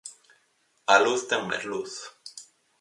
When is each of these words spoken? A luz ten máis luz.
A 0.93 0.95
luz 1.03 1.21
ten 1.29 1.41
máis 1.49 1.63
luz. 1.71 1.91